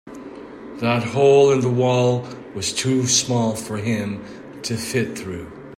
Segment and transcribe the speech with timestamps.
[0.79, 4.25] That hole in the wall was too small for him
[4.63, 5.51] to fit through.